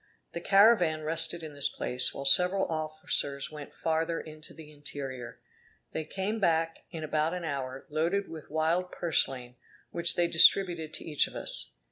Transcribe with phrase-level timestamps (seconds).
[0.31, 5.39] The caravan rested in this place, while several officers went farther into the interior.
[5.91, 9.57] They came back in about an hour, loaded with wild purslain,
[9.91, 11.73] which they distributed to each of us.